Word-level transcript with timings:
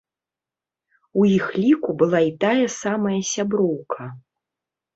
У 1.23 1.25
іх 1.37 1.45
ліку 1.63 1.89
была 2.03 2.23
і 2.31 2.33
тая 2.47 2.67
самая 2.81 3.15
сяброўка. 3.35 4.13